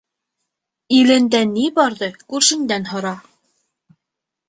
[1.01, 3.17] Илендә ни барҙы күршеңдән һора.